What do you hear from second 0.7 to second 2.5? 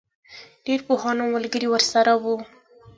پوهان او ملګري ورسره وو.